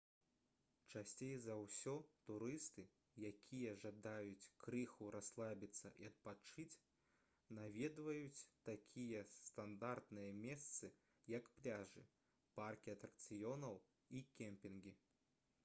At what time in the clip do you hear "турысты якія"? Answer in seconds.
2.27-3.73